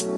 akan 0.00 0.16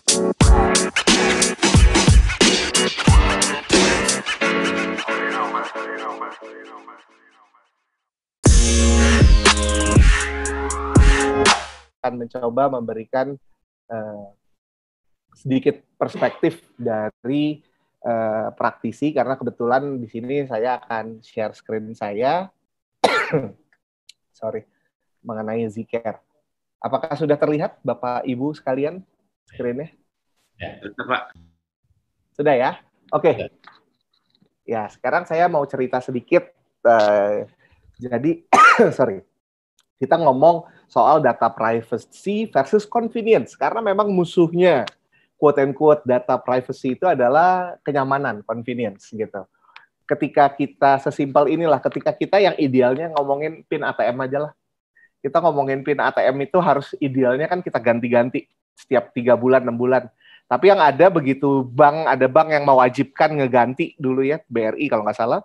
mencoba 12.14 12.70
memberikan 12.70 13.34
uh, 13.90 14.30
sedikit 15.34 15.82
perspektif 15.98 16.62
dari 16.78 17.58
uh, 18.06 18.54
praktisi 18.54 19.10
karena 19.10 19.34
kebetulan 19.34 19.98
di 19.98 20.06
sini 20.06 20.46
saya 20.46 20.78
akan 20.78 21.26
share 21.26 21.58
screen 21.58 21.90
saya 21.98 22.46
sorry 24.38 24.62
mengenai 25.26 25.66
Zcare. 25.66 26.22
Apakah 26.78 27.18
sudah 27.18 27.34
terlihat 27.34 27.82
Bapak 27.82 28.22
Ibu 28.30 28.54
sekalian 28.54 29.02
screennya? 29.48 29.90
Ya, 30.60 30.78
betul 30.78 31.04
Pak. 31.08 31.22
Sudah 32.36 32.54
ya? 32.54 32.70
Oke. 33.10 33.34
Okay. 33.34 33.36
Ya, 34.62 34.86
sekarang 34.88 35.26
saya 35.26 35.50
mau 35.50 35.66
cerita 35.66 35.98
sedikit. 35.98 36.48
Uh, 36.82 37.46
jadi, 37.98 38.46
sorry, 38.96 39.22
kita 40.02 40.18
ngomong 40.18 40.66
soal 40.90 41.22
data 41.22 41.46
privacy 41.48 42.50
versus 42.50 42.84
convenience 42.84 43.54
karena 43.54 43.80
memang 43.80 44.10
musuhnya 44.10 44.84
quote 45.42 45.58
and 45.58 45.74
quote 45.74 46.02
data 46.06 46.38
privacy 46.38 46.94
itu 46.94 47.06
adalah 47.06 47.74
kenyamanan, 47.82 48.46
convenience 48.46 49.10
gitu. 49.10 49.42
Ketika 50.06 50.50
kita 50.54 51.02
sesimpel 51.02 51.50
inilah, 51.50 51.82
ketika 51.82 52.14
kita 52.14 52.38
yang 52.38 52.54
idealnya 52.58 53.10
ngomongin 53.18 53.66
pin 53.66 53.82
ATM 53.82 54.18
aja 54.22 54.38
lah. 54.46 54.52
Kita 55.22 55.38
ngomongin 55.38 55.86
pin 55.86 56.02
ATM 56.02 56.50
itu 56.50 56.58
harus 56.58 56.94
idealnya 56.98 57.46
kan 57.46 57.62
kita 57.62 57.78
ganti-ganti 57.78 58.50
setiap 58.76 59.12
tiga 59.14 59.38
bulan, 59.38 59.64
enam 59.64 59.78
bulan. 59.78 60.08
Tapi 60.46 60.68
yang 60.68 60.84
ada 60.84 61.08
begitu 61.08 61.64
bank, 61.64 62.08
ada 62.08 62.26
bank 62.28 62.48
yang 62.52 62.64
mewajibkan 62.68 63.40
ngeganti 63.40 63.96
dulu 63.96 64.20
ya, 64.20 64.42
BRI 64.52 64.84
kalau 64.90 65.06
nggak 65.06 65.16
salah, 65.16 65.40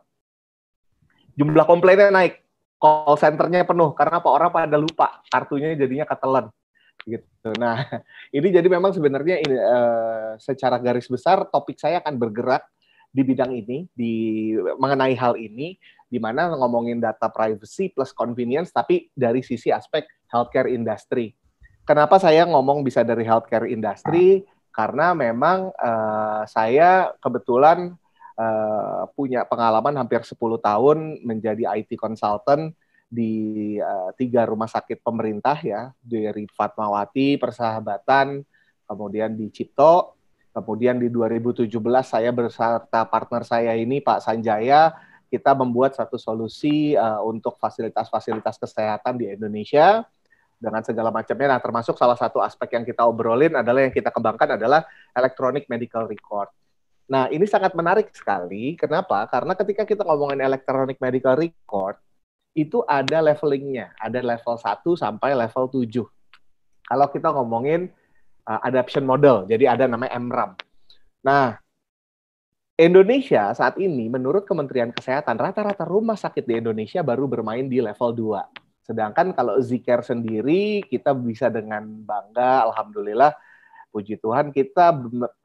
jumlah 1.37 1.63
komplainnya 1.63 2.11
naik 2.11 2.43
call 2.77 3.17
centernya 3.17 3.65
penuh 3.65 3.93
karena 3.97 4.21
apa 4.21 4.29
orang 4.29 4.49
pada 4.53 4.77
lupa 4.77 5.21
kartunya 5.29 5.73
jadinya 5.73 6.05
ketelan 6.05 6.49
gitu. 7.07 7.49
Nah, 7.57 7.87
ini 8.37 8.47
jadi 8.51 8.67
memang 8.67 8.91
sebenarnya 8.91 9.39
ini 9.39 9.55
uh, 9.55 10.35
secara 10.37 10.77
garis 10.77 11.07
besar 11.07 11.47
topik 11.47 11.79
saya 11.79 12.03
akan 12.03 12.19
bergerak 12.19 12.67
di 13.07 13.23
bidang 13.23 13.55
ini 13.55 13.87
di 13.95 14.13
mengenai 14.77 15.15
hal 15.15 15.39
ini 15.39 15.79
di 16.07 16.19
mana 16.19 16.51
ngomongin 16.53 16.99
data 16.99 17.31
privacy 17.31 17.91
plus 17.91 18.11
convenience 18.11 18.71
tapi 18.71 19.09
dari 19.15 19.39
sisi 19.41 19.71
aspek 19.71 20.05
healthcare 20.27 20.67
industry. 20.67 21.31
Kenapa 21.87 22.19
saya 22.19 22.43
ngomong 22.43 22.83
bisa 22.83 22.99
dari 23.07 23.23
healthcare 23.23 23.71
industry? 23.71 24.43
Karena 24.75 25.15
memang 25.15 25.71
uh, 25.71 26.43
saya 26.43 27.15
kebetulan 27.23 27.95
uh, 28.35 29.07
punya 29.15 29.47
pengalaman 29.47 29.95
hampir 29.95 30.19
10 30.19 30.35
tahun 30.35 31.23
menjadi 31.23 31.63
IT 31.79 31.95
consultant 31.95 32.75
di 33.07 33.79
uh, 33.79 34.11
tiga 34.19 34.43
rumah 34.43 34.67
sakit 34.67 34.99
pemerintah 34.99 35.63
ya, 35.63 35.95
dari 36.03 36.43
Fatmawati, 36.51 37.39
Persahabatan, 37.39 38.43
kemudian 38.83 39.39
di 39.39 39.47
Cipto, 39.47 40.19
kemudian 40.51 40.99
di 40.99 41.07
2017 41.07 41.71
saya 42.03 42.35
beserta 42.35 43.07
partner 43.07 43.47
saya 43.47 43.71
ini 43.79 44.03
Pak 44.03 44.27
Sanjaya, 44.27 44.91
kita 45.31 45.55
membuat 45.55 45.95
satu 45.95 46.19
solusi 46.19 46.99
uh, 46.99 47.23
untuk 47.23 47.55
fasilitas-fasilitas 47.55 48.59
kesehatan 48.59 49.15
di 49.15 49.31
Indonesia 49.31 50.03
dengan 50.57 50.81
segala 50.81 51.13
macamnya. 51.13 51.57
Nah, 51.57 51.61
termasuk 51.61 51.95
salah 51.95 52.17
satu 52.17 52.41
aspek 52.41 52.73
yang 52.73 52.83
kita 52.83 53.05
obrolin 53.05 53.53
adalah 53.53 53.85
yang 53.85 53.93
kita 53.93 54.09
kembangkan 54.09 54.57
adalah 54.57 54.83
electronic 55.13 55.69
medical 55.69 56.09
record. 56.09 56.49
Nah, 57.07 57.31
ini 57.31 57.47
sangat 57.47 57.71
menarik 57.71 58.11
sekali. 58.11 58.75
Kenapa? 58.75 59.23
Karena 59.31 59.55
ketika 59.55 59.87
kita 59.87 60.03
ngomongin 60.03 60.43
electronic 60.43 60.99
medical 60.99 61.39
record, 61.39 61.95
itu 62.51 62.83
ada 62.83 63.23
levelingnya. 63.23 63.93
Ada 64.01 64.19
level 64.19 64.57
1 64.59 64.83
sampai 64.97 65.31
level 65.37 65.65
7. 65.71 66.03
Kalau 66.87 67.07
kita 67.13 67.29
ngomongin 67.31 67.87
uh, 68.43 68.59
adoption 68.65 69.07
model, 69.07 69.47
jadi 69.47 69.77
ada 69.77 69.85
namanya 69.87 70.19
MRAM. 70.19 70.51
Nah, 71.23 71.55
Indonesia 72.77 73.53
saat 73.57 73.77
ini 73.81 74.05
menurut 74.05 74.45
Kementerian 74.45 74.93
Kesehatan 74.93 75.37
rata-rata 75.37 75.81
rumah 75.81 76.13
sakit 76.13 76.45
di 76.45 76.61
Indonesia 76.61 77.01
baru 77.01 77.25
bermain 77.25 77.65
di 77.65 77.81
level 77.81 78.13
2. 78.13 78.66
Sedangkan 78.87 79.35
kalau 79.35 79.59
Zcare 79.59 80.01
sendiri 80.01 80.79
kita 80.87 81.11
bisa 81.11 81.51
dengan 81.51 81.83
bangga 82.07 82.63
alhamdulillah 82.71 83.35
puji 83.91 84.15
Tuhan 84.23 84.55
kita 84.55 84.95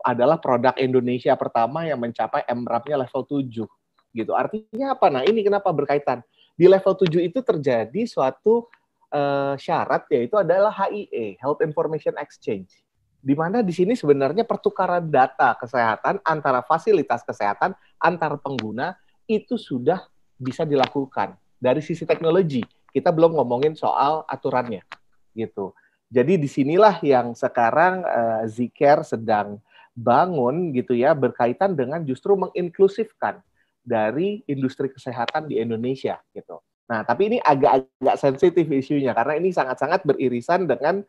adalah 0.07 0.39
produk 0.39 0.79
Indonesia 0.79 1.35
pertama 1.35 1.83
yang 1.83 1.99
mencapai 1.99 2.47
MRAP-nya 2.47 3.03
level 3.03 3.23
7 3.27 3.67
gitu. 4.15 4.33
Artinya 4.37 4.95
apa? 4.95 5.09
Nah, 5.09 5.23
ini 5.27 5.43
kenapa 5.43 5.73
berkaitan. 5.75 6.23
Di 6.55 6.69
level 6.69 6.95
7 6.95 7.19
itu 7.19 7.41
terjadi 7.41 8.03
suatu 8.05 8.69
uh, 9.11 9.57
syarat 9.57 10.05
yaitu 10.13 10.37
adalah 10.37 10.71
HIE, 10.71 11.41
Health 11.41 11.65
Information 11.65 12.15
Exchange. 12.21 12.79
Di 13.23 13.35
mana 13.39 13.63
di 13.63 13.71
sini 13.71 13.95
sebenarnya 13.95 14.43
pertukaran 14.43 15.07
data 15.07 15.55
kesehatan 15.55 16.19
antara 16.27 16.61
fasilitas 16.67 17.23
kesehatan 17.23 17.73
antar 18.03 18.35
pengguna 18.43 18.99
itu 19.31 19.55
sudah 19.55 20.03
bisa 20.35 20.67
dilakukan 20.67 21.39
dari 21.57 21.79
sisi 21.79 22.03
teknologi. 22.03 22.82
Kita 22.93 23.11
belum 23.11 23.35
ngomongin 23.35 23.75
soal 23.75 24.23
aturannya 24.29 24.85
gitu. 25.33 25.73
Jadi 26.13 26.37
di 26.37 26.49
sinilah 26.49 27.01
yang 27.01 27.33
sekarang 27.33 28.05
uh, 28.05 28.45
Zcare 28.45 29.01
sedang 29.01 29.65
bangun 29.97 30.73
gitu 30.77 30.93
ya 30.93 31.17
berkaitan 31.17 31.73
dengan 31.73 32.05
justru 32.05 32.37
menginklusifkan 32.37 33.41
dari 33.81 34.45
industri 34.45 34.93
kesehatan 34.93 35.49
di 35.49 35.57
Indonesia 35.61 36.21
gitu. 36.37 36.61
Nah, 36.89 37.01
tapi 37.09 37.33
ini 37.33 37.39
agak-agak 37.41 38.17
sensitif 38.21 38.69
isunya 38.69 39.17
karena 39.17 39.41
ini 39.41 39.49
sangat-sangat 39.51 40.05
beririsan 40.05 40.69
dengan 40.69 41.01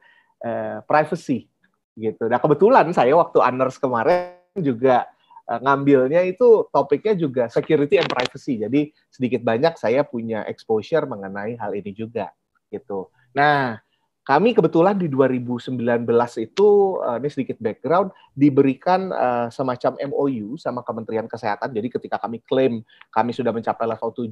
uh, 0.43 0.79
privacy 0.87 1.51
gitu. 1.99 2.25
Nah, 2.31 2.39
kebetulan 2.39 2.87
saya 2.95 3.13
waktu 3.19 3.43
honors 3.43 3.77
kemarin 3.77 4.39
juga 4.57 5.05
ngambilnya 5.43 6.23
itu 6.23 6.67
topiknya 6.71 7.13
juga 7.19 7.43
security 7.51 7.99
and 7.99 8.07
privacy. 8.07 8.63
Jadi 8.63 8.95
sedikit 9.11 9.43
banyak 9.43 9.75
saya 9.75 10.07
punya 10.07 10.47
exposure 10.47 11.03
mengenai 11.03 11.59
hal 11.59 11.75
ini 11.75 11.91
juga 11.91 12.31
gitu. 12.71 13.11
Nah, 13.35 13.83
kami 14.23 14.55
kebetulan 14.55 14.95
di 14.95 15.11
2019 15.11 15.75
itu 16.39 16.95
uh, 17.03 17.19
ini 17.19 17.27
sedikit 17.27 17.59
background 17.59 18.15
diberikan 18.31 19.11
uh, 19.11 19.47
semacam 19.51 19.99
MOU 19.99 20.55
sama 20.55 20.79
Kementerian 20.79 21.27
Kesehatan. 21.27 21.75
Jadi 21.75 21.91
ketika 21.91 22.15
kami 22.15 22.39
klaim 22.39 22.87
kami 23.11 23.35
sudah 23.35 23.51
mencapai 23.51 23.83
level 23.83 24.15
7, 24.15 24.31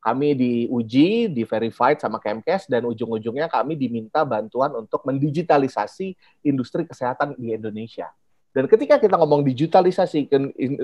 kami 0.00 0.32
diuji, 0.32 1.28
di 1.28 1.44
verified 1.44 2.00
sama 2.00 2.16
Kemkes 2.16 2.64
dan 2.64 2.88
ujung-ujungnya 2.88 3.52
kami 3.52 3.76
diminta 3.76 4.24
bantuan 4.24 4.72
untuk 4.72 5.04
mendigitalisasi 5.04 6.16
industri 6.48 6.88
kesehatan 6.88 7.36
di 7.36 7.52
Indonesia. 7.52 8.08
Dan 8.50 8.66
ketika 8.66 8.98
kita 8.98 9.14
ngomong 9.14 9.46
digitalisasi 9.46 10.26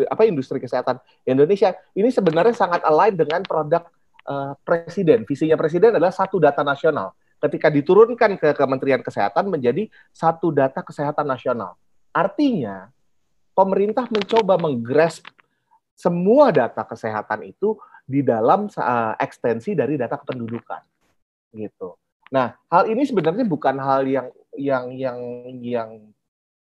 apa 0.06 0.22
industri 0.22 0.62
kesehatan 0.62 1.02
Indonesia, 1.26 1.74
ini 1.98 2.14
sebenarnya 2.14 2.54
sangat 2.54 2.86
align 2.86 3.18
dengan 3.18 3.42
produk 3.42 3.82
uh, 4.26 4.54
presiden. 4.62 5.26
Visinya 5.26 5.58
presiden 5.58 5.98
adalah 5.98 6.14
satu 6.14 6.38
data 6.38 6.62
nasional 6.62 7.10
ketika 7.36 7.68
diturunkan 7.68 8.40
ke 8.40 8.54
Kementerian 8.56 9.02
Kesehatan 9.04 9.52
menjadi 9.52 9.90
satu 10.14 10.54
data 10.54 10.80
kesehatan 10.80 11.28
nasional. 11.28 11.76
Artinya, 12.14 12.88
pemerintah 13.52 14.08
mencoba 14.08 14.56
menggrasp 14.56 15.28
semua 15.96 16.52
data 16.52 16.84
kesehatan 16.84 17.44
itu 17.44 17.76
di 18.06 18.22
dalam 18.22 18.68
uh, 18.70 19.14
ekstensi 19.18 19.74
dari 19.74 19.98
data 19.98 20.16
kependudukan. 20.16 20.82
Gitu. 21.56 21.88
Nah, 22.30 22.56
hal 22.68 22.88
ini 22.88 23.04
sebenarnya 23.04 23.44
bukan 23.44 23.76
hal 23.80 24.04
yang 24.06 24.28
yang 24.56 24.84
yang 24.92 25.18
yang 25.60 25.90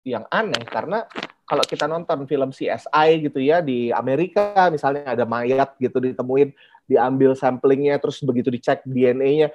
yang 0.02 0.26
aneh 0.34 0.66
karena 0.66 1.06
kalau 1.46 1.62
kita 1.68 1.86
nonton 1.86 2.26
film 2.26 2.50
CSI 2.50 3.28
gitu 3.28 3.38
ya 3.44 3.62
di 3.62 3.94
Amerika 3.94 4.72
misalnya 4.74 5.14
ada 5.14 5.26
mayat 5.28 5.78
gitu 5.78 6.02
ditemuin 6.02 6.50
diambil 6.90 7.38
samplingnya 7.38 8.02
terus 8.02 8.24
begitu 8.24 8.50
dicek 8.50 8.82
DNA-nya 8.88 9.54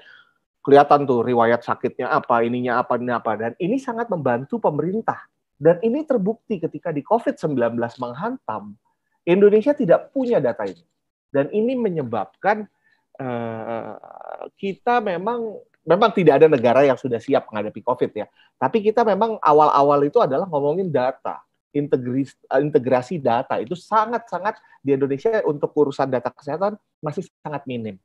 kelihatan 0.67 1.07
tuh 1.07 1.23
riwayat 1.23 1.63
sakitnya 1.63 2.11
apa, 2.11 2.43
ininya 2.43 2.83
apa, 2.83 2.99
ini 2.99 3.15
apa. 3.15 3.39
Dan 3.39 3.53
ini 3.63 3.79
sangat 3.79 4.11
membantu 4.11 4.59
pemerintah. 4.59 5.31
Dan 5.55 5.79
ini 5.87 6.03
terbukti 6.03 6.59
ketika 6.59 6.91
di 6.91 7.07
COVID-19 7.07 7.79
menghantam, 8.03 8.75
Indonesia 9.23 9.71
tidak 9.79 10.11
punya 10.11 10.43
data 10.43 10.67
ini. 10.67 10.83
Dan 11.31 11.55
ini 11.55 11.79
menyebabkan 11.79 12.67
uh, 13.23 13.95
kita 14.59 14.99
memang 14.99 15.55
memang 15.87 16.11
tidak 16.11 16.43
ada 16.43 16.51
negara 16.51 16.83
yang 16.83 16.99
sudah 16.99 17.23
siap 17.23 17.47
menghadapi 17.49 17.81
COVID 17.81 18.11
ya. 18.13 18.27
Tapi 18.59 18.83
kita 18.83 19.07
memang 19.07 19.39
awal-awal 19.39 20.03
itu 20.05 20.19
adalah 20.19 20.45
ngomongin 20.51 20.91
data, 20.91 21.41
integrasi, 21.71 22.35
integrasi 22.59 23.17
data 23.23 23.63
itu 23.63 23.79
sangat-sangat 23.79 24.59
di 24.83 24.99
Indonesia 24.99 25.41
untuk 25.47 25.71
urusan 25.73 26.11
data 26.11 26.35
kesehatan 26.35 26.75
masih 26.99 27.31
sangat 27.41 27.63
minim 27.71 27.97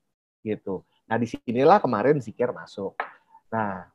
gitu. 0.46 0.86
Nah, 1.10 1.18
di 1.18 1.28
sinilah 1.28 1.82
kemarin 1.82 2.22
zikir 2.22 2.54
masuk. 2.54 2.96
Nah, 3.52 3.90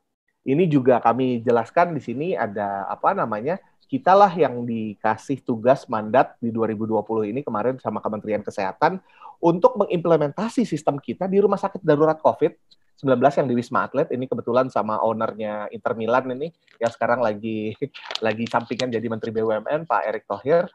Ini 0.47 0.63
juga 0.71 1.03
kami 1.03 1.43
jelaskan 1.43 1.91
di 1.91 1.99
sini 1.99 2.31
ada 2.31 2.87
apa 2.87 3.11
namanya? 3.11 3.59
Kitalah 3.91 4.31
yang 4.31 4.63
dikasih 4.63 5.43
tugas 5.43 5.83
mandat 5.91 6.39
di 6.39 6.55
2020 6.55 7.03
ini 7.35 7.43
kemarin 7.43 7.75
sama 7.83 7.99
Kementerian 7.99 8.39
Kesehatan 8.39 9.03
untuk 9.43 9.75
mengimplementasi 9.75 10.63
sistem 10.63 11.03
kita 11.03 11.27
di 11.27 11.43
rumah 11.43 11.59
sakit 11.59 11.83
darurat 11.83 12.15
COVID-19 12.97 13.45
yang 13.45 13.47
di 13.47 13.55
Wisma 13.55 13.85
Atlet 13.85 14.09
ini 14.13 14.25
kebetulan 14.25 14.73
sama 14.73 14.97
ownernya 15.05 15.69
Inter 15.69 15.93
Milan 15.93 16.33
ini 16.33 16.49
yang 16.81 16.89
sekarang 16.89 17.21
lagi 17.21 17.77
lagi 18.25 18.45
sampingan 18.49 18.89
jadi 18.89 19.05
Menteri 19.05 19.29
BUMN 19.33 19.85
Pak 19.85 20.01
Erick 20.09 20.25
Thohir. 20.25 20.65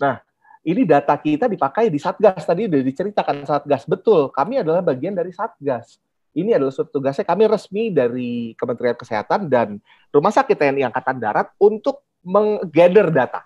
Nah, 0.00 0.20
ini 0.64 0.88
data 0.88 1.16
kita 1.20 1.48
dipakai 1.48 1.92
di 1.92 2.00
Satgas 2.00 2.48
tadi 2.48 2.64
udah 2.64 2.80
diceritakan 2.80 3.44
Satgas 3.44 3.84
betul. 3.84 4.32
Kami 4.32 4.64
adalah 4.64 4.80
bagian 4.80 5.12
dari 5.12 5.32
Satgas 5.36 6.00
ini 6.30 6.54
adalah 6.54 6.70
suatu 6.70 6.94
tugasnya 6.94 7.26
kami 7.26 7.50
resmi 7.50 7.90
dari 7.90 8.54
Kementerian 8.54 8.94
Kesehatan 8.94 9.50
dan 9.50 9.82
Rumah 10.14 10.30
Sakit 10.30 10.54
TNI 10.54 10.86
Angkatan 10.86 11.18
Darat 11.18 11.50
untuk 11.58 12.06
menggather 12.22 13.10
data. 13.10 13.42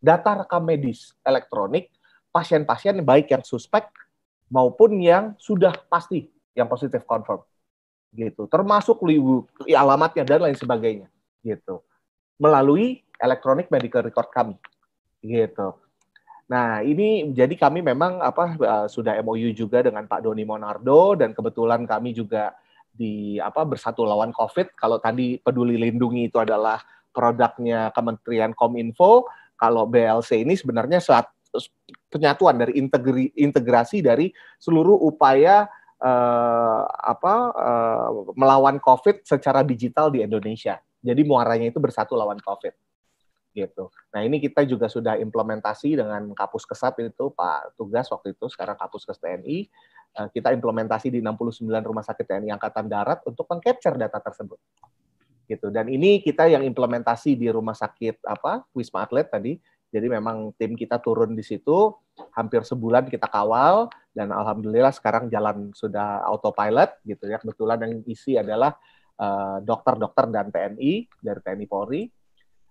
Data 0.00 0.44
rekam 0.44 0.64
medis 0.64 1.16
elektronik 1.24 1.88
pasien-pasien 2.28 3.00
baik 3.00 3.32
yang 3.32 3.44
suspek 3.44 3.88
maupun 4.52 5.00
yang 5.00 5.32
sudah 5.40 5.72
pasti 5.88 6.28
yang 6.54 6.66
positif 6.66 7.02
confirm 7.06 7.42
gitu. 8.14 8.46
Termasuk 8.50 8.98
alamatnya 9.70 10.24
dan 10.26 10.40
lain 10.50 10.58
sebagainya 10.58 11.08
gitu. 11.46 11.82
Melalui 12.40 13.04
elektronik 13.20 13.68
medical 13.68 14.02
record 14.02 14.28
kami 14.32 14.56
gitu. 15.22 15.76
Nah, 16.50 16.82
ini 16.82 17.30
jadi 17.30 17.54
kami 17.54 17.78
memang 17.78 18.18
apa 18.18 18.58
uh, 18.58 18.86
sudah 18.90 19.14
MOU 19.22 19.54
juga 19.54 19.86
dengan 19.86 20.02
Pak 20.10 20.26
Doni 20.26 20.42
Monardo 20.42 21.14
dan 21.14 21.30
kebetulan 21.30 21.86
kami 21.86 22.10
juga 22.10 22.50
di 22.90 23.38
apa 23.38 23.62
bersatu 23.62 24.02
lawan 24.02 24.34
Covid. 24.34 24.74
Kalau 24.74 24.98
tadi 24.98 25.38
Peduli 25.38 25.78
Lindungi 25.78 26.26
itu 26.26 26.42
adalah 26.42 26.82
produknya 27.14 27.94
Kementerian 27.94 28.50
Kominfo, 28.50 29.30
kalau 29.54 29.86
BLC 29.86 30.42
ini 30.42 30.58
sebenarnya 30.58 30.98
saat 30.98 31.30
penyatuan 32.10 32.58
dari 32.58 32.78
integri, 32.78 33.30
integrasi 33.34 34.02
dari 34.02 34.30
seluruh 34.58 34.98
upaya 34.98 35.66
uh, 36.00 36.82
apa 36.88 37.34
uh, 37.52 38.08
melawan 38.34 38.80
Covid 38.80 39.22
secara 39.22 39.60
digital 39.60 40.08
di 40.08 40.24
Indonesia. 40.24 40.80
Jadi 41.00 41.22
muaranya 41.24 41.68
itu 41.68 41.80
bersatu 41.80 42.16
lawan 42.16 42.40
Covid. 42.40 42.72
Gitu. 43.50 43.90
Nah 44.14 44.20
ini 44.22 44.38
kita 44.38 44.62
juga 44.62 44.86
sudah 44.86 45.18
implementasi 45.18 45.98
dengan 45.98 46.22
Kapus 46.38 46.62
Kesat 46.62 46.94
itu 47.02 47.34
Pak 47.34 47.74
Tugas 47.74 48.06
waktu 48.14 48.30
itu 48.38 48.46
sekarang 48.46 48.78
Kapus 48.78 49.02
Kes 49.02 49.18
TNI 49.18 49.66
eh, 50.14 50.28
kita 50.30 50.54
implementasi 50.54 51.10
di 51.10 51.18
69 51.18 51.66
rumah 51.82 52.06
sakit 52.06 52.30
TNI 52.30 52.54
Angkatan 52.54 52.86
Darat 52.86 53.26
untuk 53.26 53.50
mengcapture 53.50 53.98
data 53.98 54.22
tersebut. 54.22 54.54
Gitu. 55.50 55.66
Dan 55.74 55.90
ini 55.90 56.22
kita 56.22 56.46
yang 56.46 56.62
implementasi 56.62 57.34
di 57.34 57.50
rumah 57.50 57.74
sakit 57.74 58.22
apa 58.22 58.62
Wisma 58.70 59.02
Atlet 59.02 59.26
tadi. 59.26 59.58
Jadi 59.90 60.06
memang 60.06 60.54
tim 60.54 60.78
kita 60.78 61.02
turun 61.02 61.34
di 61.34 61.42
situ 61.42 61.90
hampir 62.38 62.62
sebulan 62.62 63.10
kita 63.10 63.26
kawal 63.26 63.90
dan 64.10 64.34
alhamdulillah 64.34 64.90
sekarang 64.90 65.30
jalan 65.30 65.70
sudah 65.70 66.26
autopilot 66.26 66.98
gitu 67.06 67.30
ya 67.30 67.38
kebetulan 67.38 67.78
yang 67.86 67.94
isi 68.10 68.34
adalah 68.34 68.74
eh, 69.14 69.58
dokter-dokter 69.62 70.26
uh, 70.26 70.32
dan 70.34 70.46
TNI 70.50 70.92
dari 71.22 71.40
TNI 71.40 71.66
Polri 71.70 72.02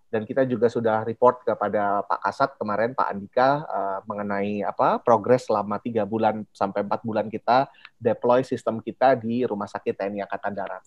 dan 0.10 0.26
kita 0.26 0.42
juga 0.50 0.68
sudah 0.68 1.06
report 1.06 1.46
kepada 1.46 2.02
Pak 2.02 2.20
Kasat 2.26 2.50
kemarin 2.58 2.98
Pak 2.98 3.08
Andika 3.14 3.62
uh, 3.62 4.00
mengenai 4.10 4.66
apa 4.66 4.98
progres 4.98 5.46
selama 5.46 5.78
tiga 5.78 6.02
bulan 6.02 6.42
sampai 6.50 6.82
empat 6.82 7.06
bulan 7.06 7.30
kita 7.30 7.70
deploy 8.02 8.42
sistem 8.42 8.82
kita 8.82 9.14
di 9.14 9.46
Rumah 9.46 9.70
Sakit 9.70 9.94
TNI 9.94 10.26
Angkatan 10.26 10.54
Darat. 10.58 10.84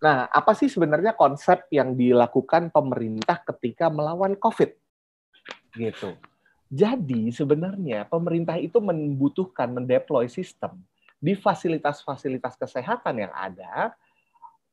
Nah, 0.00 0.32
apa 0.32 0.56
sih 0.56 0.72
sebenarnya 0.72 1.12
konsep 1.12 1.68
yang 1.68 1.92
dilakukan 1.92 2.72
pemerintah 2.72 3.44
ketika 3.44 3.92
melawan 3.92 4.32
COVID? 4.32 4.72
Gitu. 5.76 6.16
Jadi 6.70 7.34
sebenarnya 7.34 8.06
pemerintah 8.06 8.54
itu 8.54 8.78
membutuhkan 8.78 9.74
mendeploy 9.74 10.30
sistem 10.30 10.78
di 11.18 11.34
fasilitas-fasilitas 11.34 12.54
kesehatan 12.54 13.26
yang 13.26 13.32
ada 13.34 13.90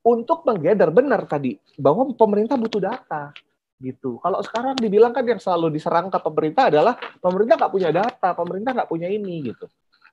untuk 0.05 0.45
menggather 0.45 0.94
benar 0.94 1.25
tadi 1.25 1.57
bahwa 1.75 2.07
pemerintah 2.13 2.53
butuh 2.55 2.79
data 2.79 3.33
gitu. 3.81 4.21
Kalau 4.21 4.39
sekarang 4.45 4.77
dibilang 4.77 5.09
kan 5.09 5.25
yang 5.25 5.41
selalu 5.41 5.73
diserang 5.73 6.13
ke 6.13 6.21
pemerintah 6.21 6.69
adalah 6.69 6.95
pemerintah 7.17 7.65
nggak 7.65 7.73
punya 7.73 7.89
data, 7.89 8.29
pemerintah 8.38 8.71
nggak 8.77 8.89
punya 8.89 9.09
ini 9.09 9.49
gitu. 9.49 9.65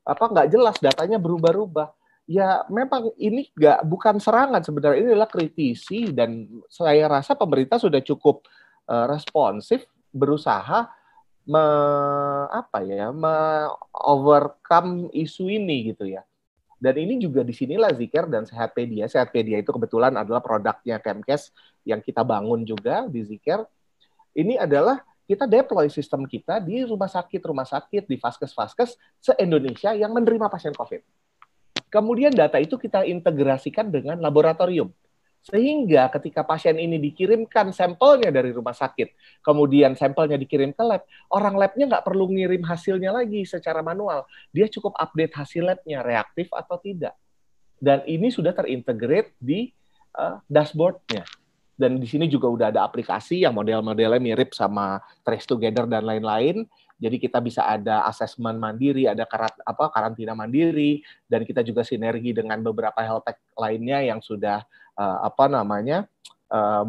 Apa 0.08 0.24
nggak 0.32 0.48
jelas 0.48 0.76
datanya 0.80 1.20
berubah-ubah. 1.20 1.92
Ya 2.24 2.64
memang 2.72 3.12
ini 3.20 3.52
nggak 3.52 3.84
bukan 3.84 4.16
serangan 4.16 4.64
sebenarnya 4.64 4.98
ini 5.04 5.08
adalah 5.12 5.28
kritisi 5.28 6.08
dan 6.08 6.48
saya 6.72 7.04
rasa 7.04 7.36
pemerintah 7.36 7.76
sudah 7.76 8.00
cukup 8.00 8.48
uh, 8.88 9.04
responsif 9.04 9.84
berusaha 10.08 10.88
me, 11.44 11.64
apa 12.48 12.84
ya 12.84 13.12
me 13.12 13.68
overcome 13.92 15.12
isu 15.12 15.48
ini 15.48 15.92
gitu 15.92 16.08
ya 16.08 16.24
dan 16.84 17.00
ini 17.00 17.16
juga 17.16 17.40
di 17.40 17.56
sinilah 17.56 17.96
Zikir 17.96 18.28
dan 18.28 18.44
Sehatpedia. 18.44 19.08
Sehatpedia 19.08 19.56
itu 19.56 19.72
kebetulan 19.72 20.12
adalah 20.20 20.44
produknya 20.44 21.00
Kemkes 21.00 21.48
yang 21.88 22.04
kita 22.04 22.20
bangun 22.20 22.60
juga 22.68 23.08
di 23.08 23.24
Zikir. 23.24 23.64
Ini 24.36 24.60
adalah 24.60 25.00
kita 25.24 25.48
deploy 25.48 25.88
sistem 25.88 26.28
kita 26.28 26.60
di 26.60 26.84
rumah 26.84 27.08
sakit-rumah 27.08 27.64
sakit, 27.64 28.04
di 28.04 28.20
vaskes-vaskes 28.20 29.00
se-Indonesia 29.16 29.96
yang 29.96 30.12
menerima 30.12 30.52
pasien 30.52 30.76
COVID. 30.76 31.00
Kemudian 31.88 32.36
data 32.36 32.60
itu 32.60 32.76
kita 32.76 33.08
integrasikan 33.08 33.88
dengan 33.88 34.20
laboratorium. 34.20 34.92
Sehingga 35.44 36.08
ketika 36.08 36.40
pasien 36.40 36.80
ini 36.80 36.96
dikirimkan 36.96 37.68
sampelnya 37.68 38.32
dari 38.32 38.48
rumah 38.48 38.72
sakit, 38.72 39.40
kemudian 39.44 39.92
sampelnya 39.92 40.40
dikirim 40.40 40.72
ke 40.72 40.80
lab, 40.80 41.04
orang 41.28 41.60
labnya 41.60 41.84
nggak 41.84 42.04
perlu 42.08 42.32
ngirim 42.32 42.64
hasilnya 42.64 43.12
lagi 43.12 43.44
secara 43.44 43.84
manual. 43.84 44.24
Dia 44.56 44.72
cukup 44.72 44.96
update 44.96 45.36
hasil 45.36 45.68
labnya, 45.68 46.00
reaktif 46.00 46.48
atau 46.48 46.80
tidak. 46.80 47.12
Dan 47.76 48.00
ini 48.08 48.32
sudah 48.32 48.56
terintegrate 48.56 49.36
di 49.36 49.68
uh, 50.16 50.40
dashboardnya. 50.48 51.28
Dan 51.74 52.00
di 52.00 52.06
sini 52.08 52.24
juga 52.30 52.48
udah 52.48 52.66
ada 52.72 52.80
aplikasi 52.86 53.44
yang 53.44 53.52
model-modelnya 53.52 54.22
mirip 54.22 54.56
sama 54.56 55.02
Trace 55.26 55.44
Together 55.44 55.84
dan 55.84 56.06
lain-lain. 56.06 56.64
Jadi 56.94 57.16
kita 57.18 57.42
bisa 57.42 57.66
ada 57.66 58.06
asesmen 58.06 58.54
mandiri, 58.56 59.10
ada 59.10 59.26
karat, 59.26 59.52
apa 59.66 59.90
karantina 59.90 60.32
mandiri, 60.32 61.02
dan 61.26 61.42
kita 61.42 61.60
juga 61.66 61.82
sinergi 61.82 62.30
dengan 62.30 62.62
beberapa 62.62 63.02
health 63.02 63.26
tech 63.26 63.38
lainnya 63.58 64.00
yang 64.00 64.22
sudah 64.22 64.62
uh, 64.94 65.18
apa 65.26 65.50
namanya 65.50 66.06
uh, 66.54 66.86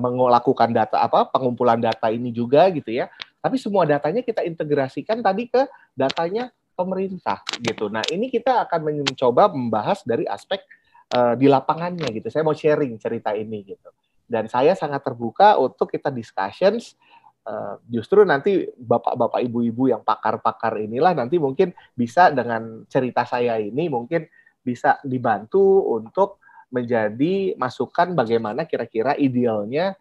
data 0.72 1.02
apa 1.02 1.30
pengumpulan 1.34 1.82
data 1.82 2.14
ini 2.14 2.30
juga 2.30 2.70
gitu 2.70 2.94
ya. 2.94 3.10
Tapi 3.42 3.58
semua 3.62 3.86
datanya 3.86 4.26
kita 4.26 4.42
integrasikan 4.46 5.22
tadi 5.22 5.50
ke 5.50 5.66
datanya 5.94 6.50
pemerintah 6.76 7.42
gitu. 7.62 7.88
Nah 7.90 8.04
ini 8.12 8.30
kita 8.30 8.66
akan 8.68 9.06
mencoba 9.06 9.50
membahas 9.50 10.02
dari 10.06 10.28
aspek 10.28 10.62
uh, 11.14 11.34
di 11.34 11.50
lapangannya 11.50 12.10
gitu. 12.14 12.28
Saya 12.30 12.44
mau 12.46 12.58
sharing 12.58 12.98
cerita 13.02 13.34
ini 13.34 13.64
gitu. 13.64 13.90
Dan 14.26 14.50
saya 14.50 14.74
sangat 14.74 15.06
terbuka 15.06 15.56
untuk 15.62 15.94
kita 15.94 16.10
discussions 16.10 16.98
Uh, 17.46 17.78
justru 17.94 18.26
nanti 18.26 18.66
bapak-bapak 18.74 19.38
ibu-ibu 19.46 19.94
yang 19.94 20.02
pakar-pakar 20.02 20.82
inilah 20.82 21.14
nanti 21.14 21.38
mungkin 21.38 21.78
bisa 21.94 22.34
dengan 22.34 22.90
cerita 22.90 23.22
saya 23.22 23.62
ini 23.62 23.86
mungkin 23.86 24.26
bisa 24.66 24.98
dibantu 25.06 25.94
untuk 25.94 26.42
menjadi 26.74 27.54
masukan 27.54 28.18
bagaimana 28.18 28.66
kira-kira 28.66 29.14
idealnya 29.14 29.94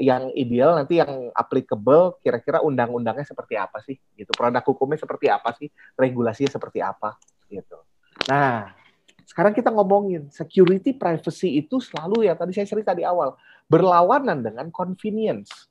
yang 0.00 0.32
ideal 0.32 0.72
nanti 0.72 0.96
yang 0.96 1.28
applicable 1.36 2.16
kira-kira 2.24 2.64
undang-undangnya 2.64 3.28
seperti 3.28 3.60
apa 3.60 3.80
sih 3.84 4.00
gitu. 4.16 4.32
Produk 4.32 4.64
hukumnya 4.64 4.96
seperti 4.96 5.28
apa 5.28 5.52
sih 5.52 5.68
regulasinya 6.00 6.52
seperti 6.52 6.80
apa 6.80 7.16
gitu. 7.52 7.76
Nah 8.32 8.72
sekarang 9.26 9.52
kita 9.52 9.68
ngomongin 9.68 10.32
security 10.32 10.96
privacy 10.96 11.60
itu 11.60 11.76
selalu 11.76 12.24
ya 12.24 12.32
tadi 12.32 12.56
saya 12.56 12.64
cerita 12.64 12.96
di 12.96 13.04
awal 13.04 13.36
berlawanan 13.66 14.40
dengan 14.40 14.72
convenience 14.72 15.68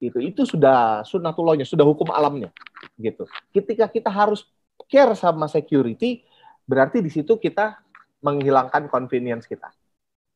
itu 0.00 0.18
itu 0.18 0.42
sudah 0.48 1.04
sunatullahnya 1.04 1.68
sudah 1.68 1.84
hukum 1.84 2.08
alamnya 2.08 2.48
gitu 2.96 3.28
ketika 3.52 3.84
kita 3.84 4.08
harus 4.08 4.48
care 4.88 5.12
sama 5.12 5.44
security 5.46 6.24
berarti 6.64 7.04
di 7.04 7.12
situ 7.12 7.36
kita 7.36 7.78
menghilangkan 8.20 8.86
convenience 8.88 9.48
kita. 9.48 9.72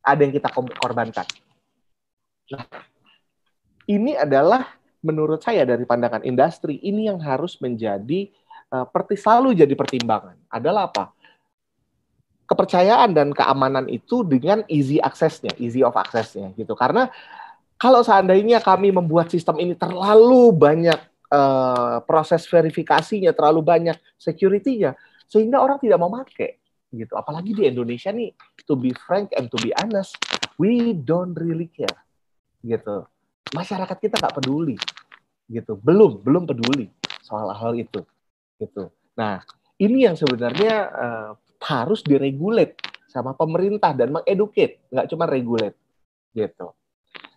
Ada 0.05 0.21
yang 0.29 0.35
kita 0.37 0.49
korbankan. 0.53 1.25
Nah, 2.53 2.65
ini 3.89 4.13
adalah 4.17 4.69
menurut 5.05 5.41
saya 5.41 5.65
dari 5.65 5.85
pandangan 5.85 6.25
industri 6.25 6.81
ini 6.81 7.09
yang 7.09 7.21
harus 7.21 7.57
menjadi 7.61 8.29
uh, 8.73 8.85
selalu 9.17 9.57
jadi 9.57 9.73
pertimbangan. 9.77 10.37
Adalah 10.49 10.93
apa? 10.93 11.13
Kepercayaan 12.45 13.17
dan 13.17 13.33
keamanan 13.33 13.89
itu 13.89 14.21
dengan 14.21 14.61
easy 14.69 15.01
access-nya, 15.01 15.57
easy 15.57 15.81
of 15.81 15.97
access-nya 15.97 16.53
gitu. 16.53 16.77
Karena 16.77 17.09
kalau 17.79 18.01
seandainya 18.01 18.63
kami 18.63 18.95
membuat 18.95 19.29
sistem 19.29 19.59
ini 19.61 19.75
terlalu 19.75 20.55
banyak 20.55 20.99
uh, 21.31 21.99
proses 22.07 22.47
verifikasinya, 22.47 23.35
terlalu 23.35 23.61
banyak 23.61 23.97
security-nya, 24.17 24.95
sehingga 25.27 25.61
orang 25.61 25.83
tidak 25.83 25.99
mau 25.99 26.11
pakai 26.11 26.59
gitu. 26.95 27.19
Apalagi 27.19 27.53
di 27.53 27.67
Indonesia 27.67 28.15
nih, 28.15 28.31
to 28.65 28.79
be 28.79 28.95
frank 28.95 29.35
and 29.35 29.51
to 29.51 29.59
be 29.59 29.75
honest, 29.83 30.15
we 30.57 30.95
don't 30.95 31.35
really 31.35 31.69
care 31.69 31.99
gitu. 32.63 33.05
Masyarakat 33.53 33.97
kita 34.01 34.17
nggak 34.19 34.37
peduli 34.41 34.79
gitu. 35.51 35.77
Belum 35.79 36.23
belum 36.23 36.49
peduli 36.49 36.89
soal 37.21 37.53
hal 37.53 37.75
itu 37.77 38.01
gitu. 38.63 38.89
Nah 39.19 39.43
ini 39.77 40.07
yang 40.07 40.17
sebenarnya 40.17 40.75
uh, 40.95 41.31
harus 41.65 42.01
diregulate 42.07 42.79
sama 43.11 43.35
pemerintah 43.35 43.95
dan 43.95 44.11
mengeducate 44.11 44.87
nggak 44.91 45.07
cuma 45.11 45.25
regulate 45.31 45.79
gitu 46.35 46.75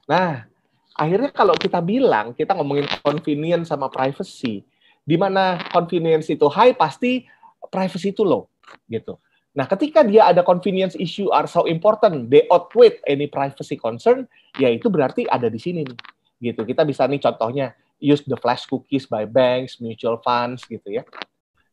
nah 0.08 0.48
akhirnya 0.96 1.30
kalau 1.30 1.54
kita 1.54 1.84
bilang 1.84 2.32
kita 2.34 2.56
ngomongin 2.56 2.88
convenience 3.04 3.70
sama 3.70 3.92
privacy 3.92 4.64
di 5.04 5.16
mana 5.20 5.60
convenience 5.70 6.32
itu 6.32 6.48
high 6.48 6.74
pasti 6.74 7.28
privacy 7.70 8.16
itu 8.16 8.24
low 8.24 8.48
gitu 8.88 9.20
Nah, 9.58 9.66
ketika 9.66 10.06
dia 10.06 10.30
ada 10.30 10.46
convenience 10.46 10.94
issue 11.02 11.34
are 11.34 11.50
so 11.50 11.66
important, 11.66 12.30
they 12.30 12.46
outweigh 12.54 12.94
any 13.10 13.26
privacy 13.26 13.74
concern, 13.74 14.30
ya 14.62 14.70
itu 14.70 14.86
berarti 14.86 15.26
ada 15.26 15.50
di 15.50 15.58
sini 15.58 15.82
nih. 15.82 15.98
Gitu. 16.38 16.62
Kita 16.62 16.86
bisa 16.86 17.10
nih 17.10 17.18
contohnya 17.18 17.74
use 17.98 18.22
the 18.30 18.38
flash 18.38 18.70
cookies 18.70 19.10
by 19.10 19.26
banks, 19.26 19.82
mutual 19.82 20.22
funds 20.22 20.62
gitu 20.70 21.02
ya. 21.02 21.04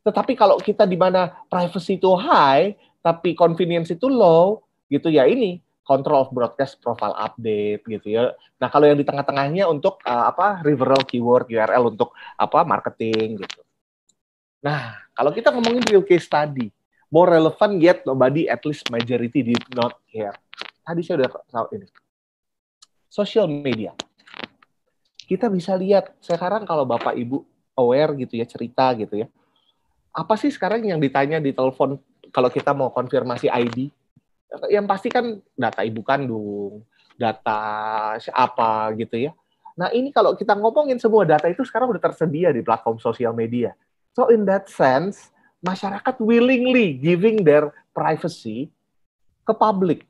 Tetapi 0.00 0.32
kalau 0.32 0.56
kita 0.56 0.88
di 0.88 0.96
mana 0.96 1.28
privacy 1.52 2.00
itu 2.00 2.08
high, 2.16 2.72
tapi 3.04 3.36
convenience 3.36 3.92
itu 3.92 4.08
low, 4.08 4.64
gitu 4.88 5.12
ya 5.12 5.28
ini 5.28 5.60
control 5.84 6.24
of 6.24 6.32
broadcast 6.32 6.80
profile 6.80 7.12
update 7.14 7.84
gitu 7.84 8.08
ya. 8.08 8.32
Nah, 8.56 8.72
kalau 8.72 8.88
yang 8.88 8.96
di 8.96 9.04
tengah-tengahnya 9.04 9.68
untuk 9.68 10.00
uh, 10.08 10.32
apa 10.32 10.64
referral 10.64 11.04
keyword 11.04 11.46
URL 11.52 11.92
untuk 11.92 12.16
apa 12.40 12.64
marketing 12.64 13.44
gitu. 13.44 13.60
Nah, 14.64 14.96
kalau 15.12 15.30
kita 15.30 15.52
ngomongin 15.52 15.84
real 15.84 16.02
case 16.02 16.24
study, 16.24 16.72
more 17.12 17.28
relevant 17.28 17.76
yet 17.84 18.00
nobody 18.08 18.48
at 18.48 18.64
least 18.64 18.88
majority 18.88 19.44
did 19.44 19.64
not 19.76 20.00
care. 20.08 20.34
Tadi 20.84 21.00
saya 21.04 21.24
udah 21.24 21.30
tahu 21.52 21.66
ini. 21.76 21.86
Social 23.12 23.46
media. 23.46 23.92
Kita 25.24 25.52
bisa 25.52 25.76
lihat 25.76 26.16
sekarang 26.20 26.64
kalau 26.64 26.88
Bapak 26.88 27.12
Ibu 27.16 27.44
aware 27.76 28.16
gitu 28.16 28.40
ya, 28.40 28.48
cerita 28.48 28.92
gitu 28.96 29.24
ya. 29.24 29.28
Apa 30.16 30.36
sih 30.40 30.48
sekarang 30.48 30.84
yang 30.84 31.00
ditanya 31.00 31.40
di 31.40 31.52
telepon 31.52 32.00
kalau 32.32 32.48
kita 32.48 32.72
mau 32.72 32.88
konfirmasi 32.88 33.52
ID? 33.52 33.92
Yang 34.70 34.86
pasti 34.86 35.08
kan 35.10 35.38
data 35.54 35.80
ibu 35.82 36.00
kandung, 36.02 36.82
data 37.18 37.60
siapa 38.18 38.92
gitu 38.98 39.30
ya. 39.30 39.32
Nah 39.74 39.90
ini 39.90 40.14
kalau 40.14 40.38
kita 40.38 40.54
ngomongin 40.54 40.98
semua 41.02 41.26
data 41.26 41.50
itu 41.50 41.66
sekarang 41.66 41.90
udah 41.90 42.02
tersedia 42.02 42.54
di 42.54 42.62
platform 42.62 43.02
sosial 43.02 43.34
media. 43.34 43.74
So 44.14 44.30
in 44.30 44.46
that 44.46 44.70
sense, 44.70 45.34
masyarakat 45.64 46.20
willingly 46.22 46.94
giving 46.94 47.42
their 47.42 47.74
privacy 47.90 48.70
ke 49.42 49.52
publik. 49.56 50.06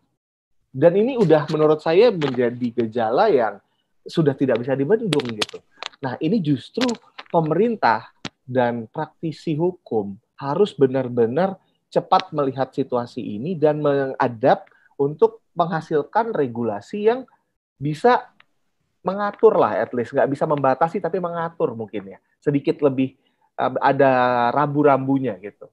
Dan 0.74 0.98
ini 0.98 1.14
udah 1.14 1.46
menurut 1.54 1.78
saya 1.78 2.10
menjadi 2.10 2.84
gejala 2.84 3.30
yang 3.30 3.62
sudah 4.04 4.34
tidak 4.34 4.60
bisa 4.60 4.74
dibendung 4.74 5.22
gitu. 5.32 5.62
Nah, 6.02 6.18
ini 6.20 6.42
justru 6.42 6.84
pemerintah 7.30 8.10
dan 8.44 8.90
praktisi 8.90 9.56
hukum 9.56 10.18
harus 10.36 10.74
benar-benar 10.76 11.56
cepat 11.94 12.34
melihat 12.34 12.74
situasi 12.74 13.22
ini 13.22 13.54
dan 13.54 13.78
mengadap 13.78 14.66
untuk 14.98 15.46
menghasilkan 15.54 16.34
regulasi 16.34 17.06
yang 17.06 17.22
bisa 17.78 18.34
mengatur 19.06 19.54
lah 19.54 19.78
at 19.78 19.94
least 19.94 20.10
nggak 20.10 20.26
bisa 20.26 20.48
membatasi 20.48 20.98
tapi 20.98 21.22
mengatur 21.22 21.76
mungkin 21.78 22.16
ya 22.16 22.18
sedikit 22.42 22.82
lebih 22.82 23.14
ada 23.78 24.10
rambu-rambunya 24.50 25.38
gitu. 25.38 25.70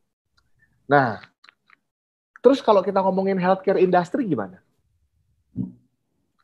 Nah, 0.86 1.18
terus 2.46 2.62
kalau 2.62 2.86
kita 2.86 3.02
ngomongin 3.02 3.42
healthcare 3.42 3.82
industry 3.82 4.30
gimana? 4.30 4.62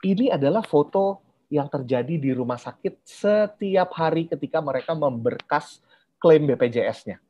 Ini 0.01 0.33
adalah 0.33 0.65
foto 0.65 1.21
yang 1.47 1.69
terjadi 1.69 2.17
di 2.17 2.31
rumah 2.33 2.57
sakit 2.57 3.05
setiap 3.05 3.93
hari 3.93 4.25
ketika 4.25 4.57
mereka 4.59 4.97
memberkas 4.97 5.79
klaim 6.17 6.49
BPJS-nya. 6.49 7.21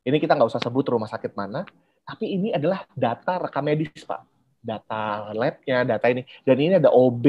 Ini 0.00 0.16
kita 0.16 0.32
nggak 0.32 0.48
usah 0.48 0.62
sebut 0.62 0.86
rumah 0.88 1.08
sakit 1.08 1.36
mana, 1.36 1.64
tapi 2.04 2.32
ini 2.32 2.48
adalah 2.50 2.88
data 2.96 3.36
rekam 3.36 3.64
medis, 3.64 4.02
Pak. 4.02 4.24
Data 4.60 5.32
labnya, 5.32 5.88
data 5.88 6.06
ini. 6.12 6.24
Dan 6.44 6.56
ini 6.60 6.74
ada 6.76 6.92
OB, 6.92 7.26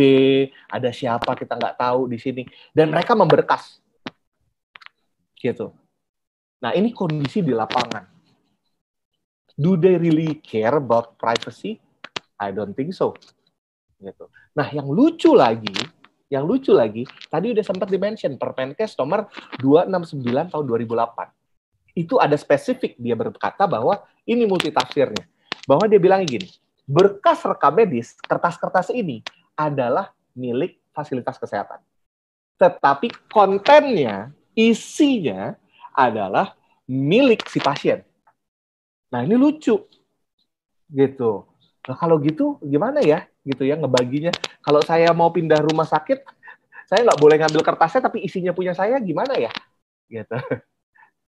ada 0.67 0.89
siapa 0.91 1.31
kita 1.35 1.55
nggak 1.55 1.75
tahu 1.79 2.11
di 2.11 2.17
sini. 2.19 2.43
Dan 2.71 2.91
mereka 2.91 3.15
memberkas 3.15 3.79
gitu. 5.41 5.73
Nah, 6.61 6.71
ini 6.77 6.93
kondisi 6.93 7.41
di 7.41 7.49
lapangan. 7.51 8.05
Do 9.57 9.75
they 9.75 9.97
really 9.97 10.37
care 10.39 10.77
about 10.77 11.17
privacy? 11.17 11.81
I 12.37 12.53
don't 12.53 12.77
think 12.77 12.93
so. 12.93 13.17
Gitu. 13.97 14.29
Nah, 14.53 14.69
yang 14.69 14.89
lucu 14.89 15.33
lagi, 15.33 15.73
yang 16.29 16.45
lucu 16.45 16.73
lagi, 16.73 17.05
tadi 17.29 17.53
udah 17.53 17.65
sempat 17.65 17.89
dimention 17.89 18.37
Permenkes 18.37 18.93
nomor 18.97 19.29
269 19.61 20.53
tahun 20.53 20.65
2008. 20.65 21.40
Itu 21.91 22.17
ada 22.17 22.35
spesifik 22.39 22.95
dia 22.95 23.15
berkata 23.15 23.67
bahwa 23.67 24.03
ini 24.23 24.47
multitafsirnya. 24.47 25.27
Bahwa 25.67 25.85
dia 25.85 26.01
bilang 26.01 26.23
gini, 26.25 26.49
berkas 26.87 27.43
rekam 27.45 27.75
medis, 27.75 28.17
kertas-kertas 28.25 28.89
ini 28.91 29.21
adalah 29.55 30.11
milik 30.33 30.79
fasilitas 30.95 31.37
kesehatan. 31.37 31.79
Tetapi 32.57 33.31
kontennya 33.31 34.31
isinya 34.55 35.55
adalah 35.95 36.55
milik 36.87 37.47
si 37.47 37.59
pasien. 37.59 38.03
Nah 39.11 39.23
ini 39.27 39.35
lucu, 39.35 39.75
gitu. 40.91 41.31
Nah 41.87 41.95
kalau 41.97 42.19
gitu 42.23 42.59
gimana 42.63 43.03
ya, 43.03 43.27
gitu 43.43 43.67
ya 43.67 43.75
ngebaginya. 43.75 44.31
Kalau 44.63 44.79
saya 44.83 45.11
mau 45.11 45.31
pindah 45.31 45.59
rumah 45.63 45.87
sakit, 45.87 46.23
saya 46.87 47.07
nggak 47.07 47.19
boleh 47.19 47.35
ngambil 47.39 47.61
kertasnya 47.63 48.07
tapi 48.07 48.23
isinya 48.23 48.51
punya 48.55 48.75
saya 48.75 48.99
gimana 48.99 49.35
ya, 49.35 49.51
gitu. 50.07 50.35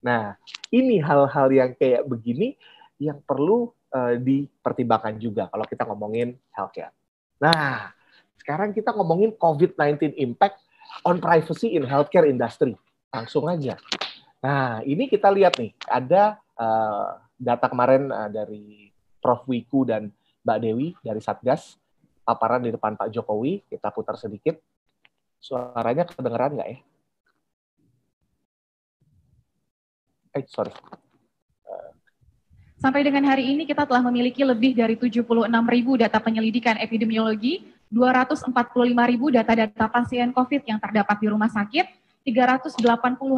Nah 0.04 0.36
ini 0.68 1.00
hal-hal 1.00 1.48
yang 1.50 1.70
kayak 1.74 2.04
begini 2.04 2.54
yang 3.00 3.18
perlu 3.24 3.72
uh, 3.90 4.14
dipertimbangkan 4.20 5.16
juga 5.16 5.48
kalau 5.48 5.64
kita 5.64 5.88
ngomongin 5.88 6.36
healthcare. 6.52 6.92
Nah 7.40 7.90
sekarang 8.38 8.76
kita 8.76 8.92
ngomongin 8.92 9.32
COVID-19 9.40 10.20
impact 10.20 10.60
on 11.08 11.18
privacy 11.18 11.74
in 11.74 11.88
healthcare 11.88 12.28
industry 12.28 12.76
langsung 13.08 13.48
aja. 13.48 13.80
Nah, 14.44 14.84
ini 14.84 15.08
kita 15.08 15.32
lihat 15.32 15.56
nih, 15.56 15.72
ada 15.88 16.36
uh, 16.60 17.16
data 17.40 17.66
kemarin 17.72 18.12
uh, 18.12 18.28
dari 18.28 18.92
Prof. 19.24 19.48
Wiku 19.48 19.88
dan 19.88 20.12
Mbak 20.44 20.58
Dewi 20.60 20.88
dari 21.00 21.20
Satgas, 21.24 21.80
paparan 22.28 22.60
di 22.60 22.68
depan 22.68 22.92
Pak 22.92 23.08
Jokowi, 23.08 23.64
kita 23.72 23.88
putar 23.88 24.20
sedikit. 24.20 24.60
Suaranya 25.40 26.04
kedengeran 26.04 26.60
nggak 26.60 26.68
ya? 26.68 26.78
Eh, 30.34 30.44
sorry. 30.50 30.74
Sampai 32.82 33.00
dengan 33.00 33.24
hari 33.24 33.48
ini 33.48 33.64
kita 33.64 33.88
telah 33.88 34.04
memiliki 34.04 34.44
lebih 34.44 34.76
dari 34.76 34.98
76 34.98 35.24
ribu 35.48 35.96
data 35.96 36.20
penyelidikan 36.20 36.76
epidemiologi, 36.76 37.64
245 37.88 38.52
ribu 39.08 39.32
data-data 39.32 39.88
pasien 39.88 40.34
COVID 40.34 40.62
yang 40.68 40.76
terdapat 40.82 41.16
di 41.22 41.26
rumah 41.32 41.48
sakit, 41.48 41.86
380 42.26 42.84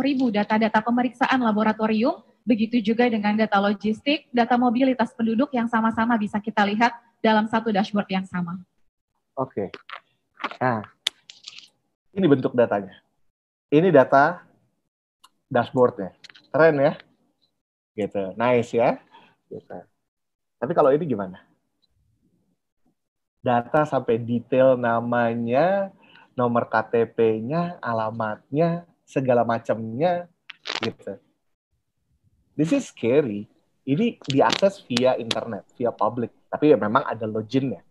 ribu 0.02 0.34
data-data 0.34 0.82
pemeriksaan 0.82 1.38
laboratorium, 1.38 2.26
begitu 2.42 2.82
juga 2.82 3.06
dengan 3.06 3.38
data 3.38 3.62
logistik, 3.62 4.26
data 4.34 4.58
mobilitas 4.58 5.14
penduduk 5.14 5.54
yang 5.54 5.70
sama-sama 5.70 6.18
bisa 6.18 6.42
kita 6.42 6.66
lihat 6.66 6.96
dalam 7.22 7.46
satu 7.46 7.70
dashboard 7.70 8.08
yang 8.10 8.26
sama. 8.26 8.58
Oke. 9.36 9.70
Nah, 10.58 10.82
ini 12.16 12.26
bentuk 12.26 12.56
datanya. 12.56 12.98
Ini 13.70 13.94
data 13.94 14.42
dashboardnya. 15.46 16.14
Keren 16.50 16.76
ya? 16.80 16.92
Gitu. 17.96 18.22
Nice 18.36 18.72
ya? 18.76 19.00
Gitu. 19.48 19.78
Tapi 20.56 20.72
kalau 20.72 20.90
ini 20.92 21.04
gimana? 21.04 21.42
Data 23.40 23.86
sampai 23.86 24.18
detail 24.18 24.74
namanya, 24.74 25.94
nomor 26.34 26.66
KTP-nya, 26.66 27.78
alamatnya, 27.78 28.84
segala 29.06 29.46
macamnya 29.46 30.26
gitu. 30.82 31.14
This 32.58 32.74
is 32.74 32.90
scary. 32.90 33.46
Ini 33.86 34.18
diakses 34.26 34.82
via 34.90 35.14
internet, 35.14 35.62
via 35.78 35.94
public, 35.94 36.34
tapi 36.50 36.74
ya 36.74 36.76
memang 36.76 37.06
ada 37.06 37.22
loginnya 37.22 37.86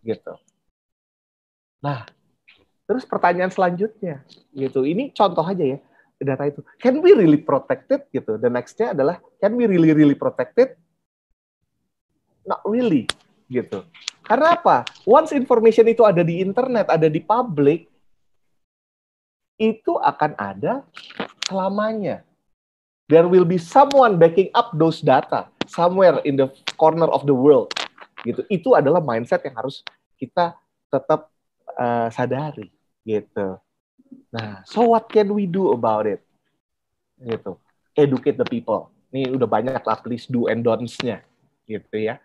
gitu. 0.00 0.40
Nah, 1.84 2.08
terus 2.88 3.04
pertanyaan 3.04 3.52
selanjutnya 3.52 4.24
gitu. 4.56 4.88
Ini 4.88 5.12
contoh 5.12 5.44
aja 5.44 5.60
ya 5.60 5.78
data 6.20 6.44
itu. 6.46 6.60
Can 6.78 7.02
we 7.02 7.12
really 7.12 7.40
protected 7.40 8.06
gitu? 8.14 8.38
The 8.38 8.50
nextnya 8.50 8.94
adalah 8.94 9.18
can 9.42 9.54
we 9.58 9.66
really 9.66 9.90
really 9.90 10.16
protected? 10.16 10.78
Not 12.44 12.62
really 12.66 13.08
gitu. 13.48 13.84
Karena 14.24 14.56
apa? 14.56 14.88
Once 15.04 15.36
information 15.36 15.84
itu 15.88 16.00
ada 16.04 16.24
di 16.24 16.40
internet, 16.40 16.88
ada 16.88 17.08
di 17.12 17.20
public, 17.20 17.88
itu 19.60 19.92
akan 20.00 20.32
ada 20.40 20.82
selamanya. 21.46 22.24
There 23.04 23.28
will 23.28 23.44
be 23.44 23.60
someone 23.60 24.16
backing 24.16 24.48
up 24.56 24.72
those 24.72 25.04
data 25.04 25.52
somewhere 25.68 26.24
in 26.24 26.40
the 26.40 26.48
corner 26.80 27.08
of 27.12 27.28
the 27.28 27.36
world. 27.36 27.68
Gitu. 28.24 28.40
Itu 28.48 28.72
adalah 28.72 29.04
mindset 29.04 29.44
yang 29.44 29.60
harus 29.60 29.84
kita 30.16 30.56
tetap 30.88 31.28
uh, 31.76 32.08
sadari 32.08 32.72
gitu. 33.04 33.60
Nah, 34.34 34.66
so 34.66 34.94
what 34.94 35.06
can 35.10 35.30
we 35.32 35.46
do 35.46 35.70
about 35.72 36.06
it? 36.06 36.20
Gitu. 37.18 37.54
Educate 37.94 38.38
the 38.38 38.48
people. 38.48 38.90
Ini 39.14 39.30
udah 39.30 39.46
banyak 39.46 39.82
lah 39.82 39.98
please 40.02 40.26
do 40.26 40.50
and 40.50 40.66
don'ts-nya 40.66 41.22
gitu 41.64 41.96
ya. 41.96 42.18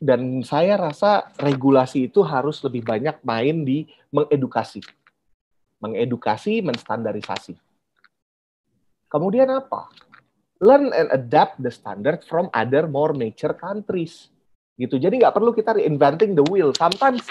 Dan 0.00 0.42
saya 0.42 0.80
rasa 0.80 1.30
regulasi 1.36 2.08
itu 2.08 2.24
harus 2.24 2.58
lebih 2.64 2.82
banyak 2.82 3.20
main 3.22 3.62
di 3.62 3.86
mengedukasi. 4.08 4.80
Mengedukasi, 5.78 6.64
menstandarisasi. 6.64 7.54
Kemudian 9.12 9.46
apa? 9.52 9.92
Learn 10.64 10.90
and 10.96 11.12
adapt 11.12 11.60
the 11.60 11.68
standard 11.68 12.24
from 12.24 12.48
other 12.56 12.88
more 12.88 13.12
mature 13.12 13.52
countries. 13.52 14.32
Gitu. 14.74 14.98
Jadi 14.98 15.22
nggak 15.22 15.36
perlu 15.36 15.54
kita 15.54 15.76
reinventing 15.76 16.34
the 16.34 16.42
wheel. 16.48 16.74
Sometimes 16.74 17.22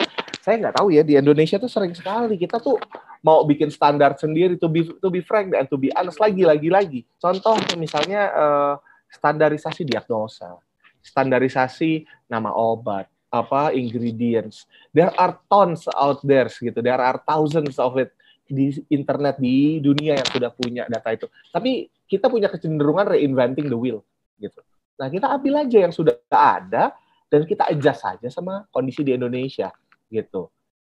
saya 0.44 0.60
nggak 0.60 0.76
tahu 0.76 0.92
ya 0.92 1.08
di 1.08 1.16
Indonesia 1.16 1.56
tuh 1.56 1.72
sering 1.72 1.96
sekali 1.96 2.36
kita 2.36 2.60
tuh 2.60 2.76
mau 3.24 3.48
bikin 3.48 3.72
standar 3.72 4.12
sendiri 4.20 4.60
to 4.60 4.68
be 4.68 4.84
to 4.84 5.08
be 5.08 5.24
frank 5.24 5.56
and 5.56 5.72
to 5.72 5.80
be 5.80 5.88
honest 5.96 6.20
lagi 6.20 6.44
lagi 6.44 6.68
lagi. 6.68 7.00
Contoh 7.16 7.56
misalnya 7.80 8.28
uh, 8.36 8.76
standarisasi 9.08 9.88
diagnosa, 9.88 10.60
standarisasi 11.00 12.04
nama 12.28 12.52
obat, 12.52 13.08
apa 13.32 13.72
ingredients. 13.72 14.68
There 14.92 15.16
are 15.16 15.40
tons 15.48 15.88
out 15.96 16.20
there 16.28 16.52
gitu. 16.52 16.84
There 16.84 17.00
are 17.00 17.24
thousands 17.24 17.80
of 17.80 17.96
it 17.96 18.12
di 18.44 18.76
internet 18.92 19.40
di 19.40 19.80
dunia 19.80 20.20
yang 20.20 20.28
sudah 20.28 20.52
punya 20.52 20.84
data 20.92 21.16
itu. 21.16 21.32
Tapi 21.56 21.88
kita 22.04 22.28
punya 22.28 22.52
kecenderungan 22.52 23.16
reinventing 23.16 23.72
the 23.72 23.80
wheel 23.80 24.04
gitu. 24.44 24.60
Nah, 25.00 25.08
kita 25.08 25.32
ambil 25.32 25.64
aja 25.64 25.78
yang 25.88 25.96
sudah 25.96 26.20
ada 26.28 26.92
dan 27.32 27.48
kita 27.48 27.72
adjust 27.72 28.04
saja 28.04 28.28
sama 28.28 28.68
kondisi 28.70 29.02
di 29.02 29.16
Indonesia 29.16 29.72
gitu. 30.14 30.54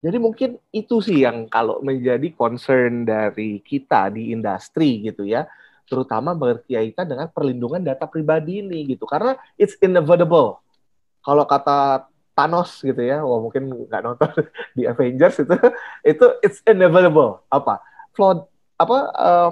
Jadi 0.04 0.21
mungkin 0.21 0.61
itu 0.68 1.00
sih 1.00 1.25
yang 1.25 1.49
kalau 1.49 1.80
menjadi 1.80 2.28
concern 2.37 3.09
dari 3.09 3.64
kita 3.64 4.12
di 4.12 4.37
industri 4.37 5.00
gitu 5.00 5.25
ya, 5.25 5.49
terutama 5.88 6.37
berkaitan 6.37 7.09
dengan 7.09 7.33
perlindungan 7.33 7.80
data 7.80 8.04
pribadi 8.04 8.61
ini 8.61 8.85
gitu, 8.85 9.09
karena 9.09 9.33
it's 9.56 9.80
inevitable. 9.80 10.61
Kalau 11.25 11.49
kata 11.49 12.04
Thanos 12.37 12.85
gitu 12.85 13.00
ya, 13.00 13.25
wah 13.25 13.40
mungkin 13.40 13.88
nggak 13.88 14.02
nonton 14.04 14.28
di 14.76 14.85
Avengers 14.85 15.40
itu, 15.40 15.56
itu 16.12 16.26
it's 16.44 16.61
inevitable 16.68 17.40
apa 17.49 17.80
flood 18.12 18.44
apa 18.76 18.99
uh, 19.16 19.50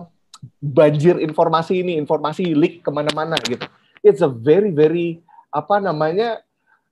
banjir 0.61 1.17
informasi 1.17 1.81
ini, 1.81 1.97
informasi 1.97 2.53
leak 2.53 2.85
ke 2.85 2.91
mana-mana 2.93 3.41
gitu. 3.49 3.65
It's 4.05 4.21
a 4.21 4.29
very 4.29 4.69
very 4.75 5.25
apa 5.49 5.79
namanya 5.79 6.45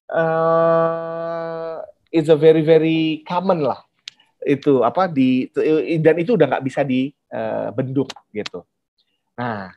uh, 0.09 1.85
it's 2.11 2.29
a 2.29 2.37
very 2.39 2.61
very 2.67 3.23
common 3.27 3.63
lah 3.63 3.81
itu 4.45 4.81
apa 4.81 5.05
di 5.09 5.53
dan 6.01 6.17
itu 6.17 6.35
udah 6.35 6.47
nggak 6.49 6.65
bisa 6.65 6.81
dibendung 6.81 8.09
uh, 8.09 8.33
gitu. 8.33 8.65
Nah, 9.37 9.73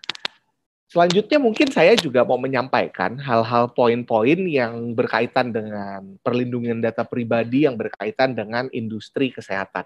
selanjutnya 0.87 1.39
mungkin 1.39 1.67
saya 1.71 1.95
juga 1.99 2.23
mau 2.23 2.39
menyampaikan 2.39 3.19
hal-hal 3.19 3.71
poin-poin 3.75 4.39
yang 4.47 4.95
berkaitan 4.95 5.51
dengan 5.51 6.15
perlindungan 6.23 6.79
data 6.79 7.03
pribadi 7.03 7.67
yang 7.67 7.75
berkaitan 7.75 8.35
dengan 8.35 8.71
industri 8.71 9.35
kesehatan. 9.35 9.83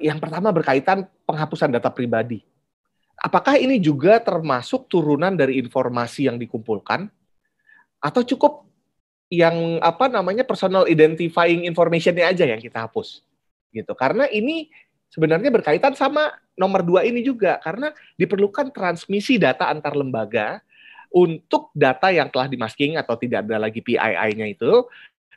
Yang 0.00 0.18
pertama 0.24 0.50
berkaitan 0.50 1.04
penghapusan 1.28 1.68
data 1.68 1.92
pribadi. 1.92 2.40
Apakah 3.16 3.56
ini 3.56 3.80
juga 3.80 4.20
termasuk 4.20 4.88
turunan 4.92 5.32
dari 5.36 5.56
informasi 5.60 6.28
yang 6.28 6.36
dikumpulkan 6.36 7.08
atau 8.00 8.20
cukup 8.24 8.65
yang 9.32 9.82
apa 9.82 10.06
namanya 10.06 10.46
personal 10.46 10.86
identifying 10.86 11.66
informationnya 11.66 12.30
aja 12.30 12.46
yang 12.46 12.62
kita 12.62 12.86
hapus 12.86 13.26
gitu. 13.74 13.92
Karena 13.98 14.30
ini 14.30 14.70
sebenarnya 15.10 15.50
berkaitan 15.50 15.98
sama 15.98 16.30
nomor 16.54 16.86
dua 16.86 17.02
ini 17.02 17.26
juga 17.26 17.58
karena 17.58 17.90
diperlukan 18.14 18.70
transmisi 18.70 19.36
data 19.36 19.66
antar 19.66 19.98
lembaga 19.98 20.62
untuk 21.10 21.74
data 21.74 22.10
yang 22.14 22.30
telah 22.30 22.46
dimasking 22.46 22.98
atau 22.98 23.18
tidak 23.18 23.46
ada 23.46 23.66
lagi 23.66 23.82
PII-nya 23.82 24.46
itu 24.46 24.86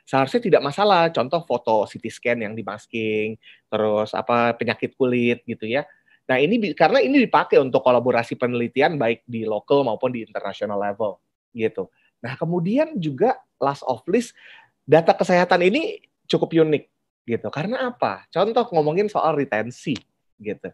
seharusnya 0.06 0.42
tidak 0.42 0.62
masalah. 0.62 1.10
Contoh 1.10 1.42
foto 1.42 1.86
CT 1.86 2.04
scan 2.10 2.38
yang 2.46 2.54
dimasking 2.54 3.38
terus 3.66 4.14
apa 4.14 4.54
penyakit 4.54 4.94
kulit 4.94 5.42
gitu 5.46 5.66
ya. 5.66 5.82
Nah 6.30 6.38
ini 6.38 6.78
karena 6.78 7.02
ini 7.02 7.26
dipakai 7.26 7.58
untuk 7.58 7.82
kolaborasi 7.82 8.38
penelitian 8.38 8.94
baik 8.94 9.26
di 9.26 9.42
lokal 9.42 9.82
maupun 9.82 10.14
di 10.14 10.22
international 10.22 10.78
level 10.78 11.18
gitu 11.50 11.90
Nah, 12.20 12.36
kemudian 12.36 12.96
juga 13.00 13.40
last 13.56 13.84
of 13.88 14.04
list 14.08 14.36
data 14.84 15.16
kesehatan 15.16 15.64
ini 15.64 16.04
cukup 16.28 16.52
unik 16.52 16.84
gitu. 17.28 17.48
Karena 17.48 17.92
apa? 17.92 18.28
Contoh 18.28 18.64
ngomongin 18.72 19.08
soal 19.08 19.36
retensi 19.36 19.96
gitu. 20.40 20.68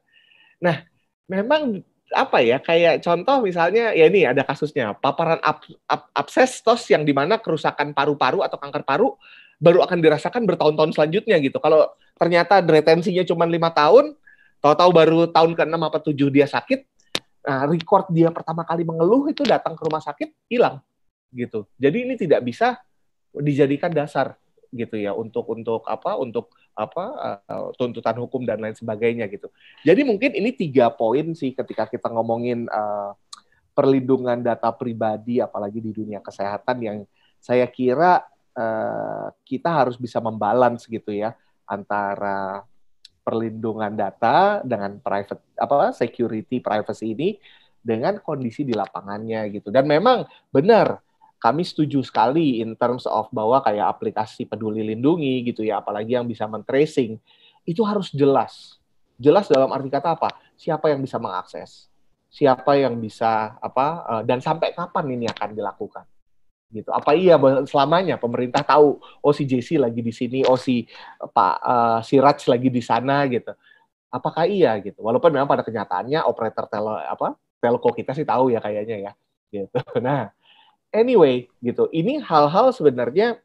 Nah, 0.62 0.82
memang 1.30 1.82
apa 2.14 2.38
ya 2.38 2.62
kayak 2.62 3.02
contoh 3.02 3.42
misalnya 3.42 3.90
ya 3.90 4.06
ini 4.06 4.22
ada 4.22 4.46
kasusnya 4.46 4.94
paparan 4.94 5.42
ab, 5.42 5.66
ab, 5.90 6.06
abses 6.14 6.62
yang 6.86 7.02
di 7.02 7.10
mana 7.10 7.34
kerusakan 7.42 7.90
paru-paru 7.90 8.46
atau 8.46 8.54
kanker 8.62 8.86
paru 8.86 9.18
baru 9.58 9.82
akan 9.82 9.98
dirasakan 9.98 10.46
bertahun-tahun 10.46 10.94
selanjutnya 10.94 11.40
gitu. 11.42 11.58
Kalau 11.58 11.90
ternyata 12.14 12.62
retensinya 12.62 13.26
cuma 13.26 13.48
lima 13.48 13.72
tahun, 13.72 14.14
tahu-tahu 14.60 14.90
baru 14.92 15.20
tahun 15.32 15.56
ke-6 15.56 15.80
apa 15.80 15.98
7 15.98 16.28
dia 16.28 16.46
sakit, 16.46 16.80
nah, 17.42 17.64
record 17.64 18.06
dia 18.12 18.28
pertama 18.28 18.62
kali 18.68 18.84
mengeluh 18.84 19.26
itu 19.32 19.42
datang 19.48 19.74
ke 19.74 19.82
rumah 19.82 20.04
sakit 20.04 20.28
hilang 20.52 20.84
gitu. 21.34 21.66
Jadi 21.78 22.06
ini 22.06 22.14
tidak 22.14 22.42
bisa 22.46 22.78
dijadikan 23.36 23.92
dasar 23.92 24.38
gitu 24.74 24.98
ya 24.98 25.14
untuk 25.14 25.46
untuk 25.48 25.86
apa 25.86 26.18
untuk 26.18 26.52
apa 26.76 27.04
uh, 27.48 27.68
tuntutan 27.80 28.16
hukum 28.20 28.44
dan 28.44 28.60
lain 28.60 28.76
sebagainya 28.76 29.24
gitu. 29.32 29.48
Jadi 29.86 30.04
mungkin 30.04 30.36
ini 30.36 30.52
tiga 30.52 30.92
poin 30.92 31.32
sih 31.32 31.56
ketika 31.56 31.88
kita 31.88 32.12
ngomongin 32.12 32.68
uh, 32.68 33.16
perlindungan 33.72 34.40
data 34.44 34.72
pribadi 34.72 35.40
apalagi 35.40 35.80
di 35.80 35.92
dunia 35.92 36.20
kesehatan 36.20 36.76
yang 36.80 36.98
saya 37.40 37.64
kira 37.68 38.24
uh, 38.56 39.32
kita 39.44 39.68
harus 39.72 39.96
bisa 39.96 40.20
membalance 40.20 40.84
gitu 40.88 41.12
ya 41.12 41.32
antara 41.64 42.64
perlindungan 43.26 43.96
data 43.96 44.62
dengan 44.62 45.02
private 45.02 45.42
apa 45.58 45.90
security 45.96 46.62
privacy 46.62 47.16
ini 47.16 47.28
dengan 47.80 48.18
kondisi 48.18 48.66
di 48.66 48.74
lapangannya 48.74 49.48
gitu. 49.50 49.70
Dan 49.70 49.86
memang 49.86 50.26
benar 50.50 51.05
kami 51.36 51.62
setuju 51.62 52.00
sekali 52.00 52.64
in 52.64 52.72
terms 52.74 53.04
of 53.04 53.28
bahwa 53.28 53.60
kayak 53.60 53.86
aplikasi 53.92 54.48
peduli 54.48 54.82
lindungi 54.82 55.44
gitu 55.44 55.62
ya, 55.62 55.84
apalagi 55.84 56.16
yang 56.16 56.24
bisa 56.24 56.48
men-tracing, 56.48 57.20
itu 57.68 57.82
harus 57.84 58.08
jelas. 58.14 58.80
Jelas 59.16 59.48
dalam 59.48 59.68
arti 59.72 59.88
kata 59.88 60.16
apa? 60.16 60.32
Siapa 60.56 60.92
yang 60.92 61.00
bisa 61.00 61.16
mengakses? 61.20 61.88
Siapa 62.32 62.76
yang 62.76 63.00
bisa 63.00 63.56
apa 63.60 63.86
uh, 64.04 64.22
dan 64.24 64.44
sampai 64.44 64.72
kapan 64.76 65.16
ini 65.16 65.26
akan 65.28 65.56
dilakukan? 65.56 66.04
Gitu. 66.66 66.90
Apa 66.90 67.14
iya 67.14 67.38
selamanya 67.64 68.18
pemerintah 68.18 68.60
tahu 68.66 68.98
oh 69.00 69.32
si 69.32 69.46
JC 69.46 69.80
lagi 69.80 70.02
di 70.02 70.12
sini, 70.12 70.44
oh 70.44 70.58
si 70.58 70.84
Pak 71.20 71.54
uh, 71.62 72.00
si 72.04 72.20
Raj 72.20 72.44
lagi 72.50 72.68
di 72.68 72.82
sana 72.84 73.24
gitu. 73.30 73.54
Apakah 74.12 74.44
iya 74.48 74.76
gitu? 74.82 75.00
Walaupun 75.00 75.32
memang 75.32 75.48
pada 75.48 75.64
kenyataannya 75.64 76.24
operator 76.26 76.66
tele 76.68 77.06
apa 77.06 77.36
telco 77.60 77.90
kita 77.92 78.12
sih 78.12 78.26
tahu 78.28 78.52
ya 78.52 78.60
kayaknya 78.60 79.10
ya 79.10 79.12
gitu. 79.52 79.78
Nah, 80.06 80.28
anyway 80.94 81.46
gitu 81.62 81.90
ini 81.90 82.18
hal-hal 82.22 82.74
sebenarnya 82.74 83.38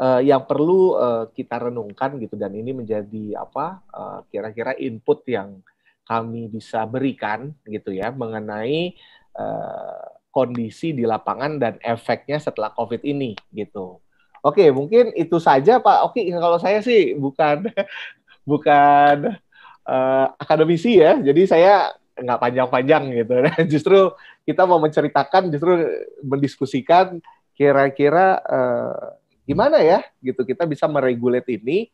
uh, 0.00 0.20
yang 0.24 0.48
perlu 0.48 0.96
uh, 0.96 1.24
kita 1.30 1.70
renungkan 1.70 2.16
gitu 2.16 2.34
dan 2.40 2.56
ini 2.56 2.72
menjadi 2.72 3.44
apa 3.44 3.84
uh, 3.92 4.18
kira-kira 4.32 4.72
input 4.80 5.22
yang 5.28 5.60
kami 6.08 6.50
bisa 6.50 6.82
berikan 6.88 7.54
gitu 7.68 7.94
ya 7.94 8.10
mengenai 8.10 8.96
uh, 9.38 10.02
kondisi 10.34 10.94
di 10.94 11.06
lapangan 11.06 11.58
dan 11.58 11.74
efeknya 11.82 12.38
setelah 12.38 12.70
COVID 12.74 13.02
ini 13.02 13.34
gitu. 13.54 13.98
Oke, 14.40 14.72
mungkin 14.72 15.12
itu 15.12 15.36
saja 15.36 15.82
Pak. 15.82 16.10
Oke, 16.10 16.24
kalau 16.32 16.56
saya 16.56 16.80
sih 16.80 17.12
bukan 17.12 17.68
bukan 18.50 19.36
uh, 19.84 20.26
akademisi 20.40 20.96
ya, 20.96 21.20
jadi 21.20 21.42
saya 21.44 21.74
nggak 22.20 22.40
panjang-panjang 22.40 23.04
gitu. 23.16 23.34
Nah, 23.44 23.56
justru 23.64 23.98
kita 24.44 24.68
mau 24.68 24.78
menceritakan, 24.78 25.48
justru 25.48 25.72
mendiskusikan 26.20 27.18
kira-kira 27.56 28.40
uh, 28.44 29.16
gimana 29.44 29.82
ya 29.82 30.00
gitu 30.22 30.46
kita 30.46 30.64
bisa 30.64 30.86
meregulate 30.86 31.56
ini, 31.56 31.90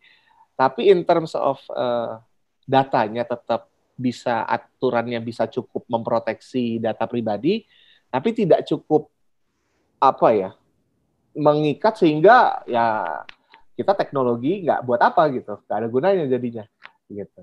tapi 0.55 0.91
in 0.93 1.03
terms 1.07 1.35
of 1.35 1.59
uh, 1.73 2.21
datanya 2.67 3.27
tetap 3.27 3.71
bisa 3.97 4.45
aturannya 4.45 5.19
bisa 5.25 5.49
cukup 5.49 5.89
memproteksi 5.89 6.83
data 6.83 7.09
pribadi, 7.09 7.65
tapi 8.13 8.37
tidak 8.37 8.67
cukup 8.69 9.09
apa 9.97 10.29
ya 10.37 10.51
mengikat 11.33 11.97
sehingga 11.97 12.61
ya 12.69 13.25
kita 13.77 13.93
teknologi 13.97 14.65
nggak 14.65 14.85
buat 14.85 15.01
apa 15.01 15.33
gitu, 15.33 15.61
nggak 15.65 15.79
ada 15.81 15.89
gunanya 15.89 16.25
jadinya 16.29 16.65
gitu. 17.09 17.43